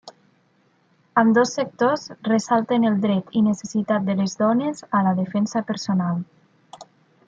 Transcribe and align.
Ambdós 1.21 1.51
sectors 1.57 2.05
ressalten 2.29 2.89
el 2.91 2.97
dret 3.05 3.31
i 3.41 3.45
necessitat 3.51 4.09
de 4.11 4.19
les 4.23 4.37
dones 4.43 4.85
a 5.01 5.07
la 5.11 5.17
defensa 5.25 5.67
personal. 5.73 6.23